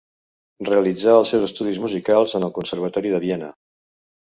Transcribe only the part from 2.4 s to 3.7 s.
en el Conservatori de Viena.